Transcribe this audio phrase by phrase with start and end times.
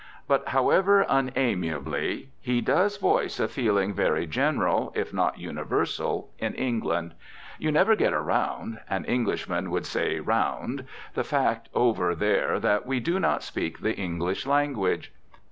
[0.27, 7.13] But however unamiably, he does voice a feeling very general, if not universal, in England.
[7.59, 12.99] You never get around an Englishman would say "round" the fact over there that we
[12.99, 15.13] do not speak the English language.